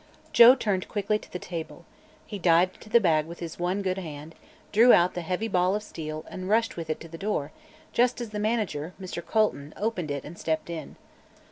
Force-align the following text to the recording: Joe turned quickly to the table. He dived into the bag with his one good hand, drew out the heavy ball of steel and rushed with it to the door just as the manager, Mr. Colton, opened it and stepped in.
Joe 0.33 0.55
turned 0.55 0.87
quickly 0.89 1.19
to 1.19 1.31
the 1.31 1.37
table. 1.37 1.85
He 2.25 2.39
dived 2.39 2.73
into 2.73 2.89
the 2.89 2.99
bag 2.99 3.27
with 3.27 3.37
his 3.37 3.59
one 3.59 3.83
good 3.83 3.99
hand, 3.99 4.33
drew 4.71 4.93
out 4.93 5.13
the 5.13 5.21
heavy 5.21 5.47
ball 5.47 5.75
of 5.75 5.83
steel 5.83 6.25
and 6.27 6.49
rushed 6.49 6.75
with 6.75 6.89
it 6.89 6.99
to 7.01 7.07
the 7.07 7.19
door 7.19 7.51
just 7.93 8.19
as 8.19 8.31
the 8.31 8.39
manager, 8.39 8.93
Mr. 8.99 9.23
Colton, 9.23 9.75
opened 9.77 10.09
it 10.09 10.23
and 10.23 10.39
stepped 10.39 10.71
in. 10.71 10.95